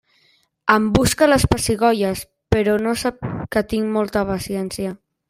[0.75, 2.23] Em busca les pessigolles,
[2.55, 4.97] però no sap que tinc molta paciència.